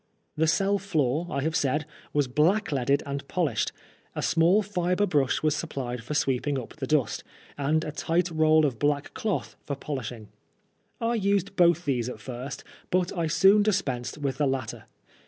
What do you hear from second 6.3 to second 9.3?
ing up the dust, and a tight roll of black